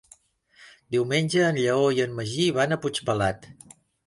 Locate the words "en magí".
2.07-2.49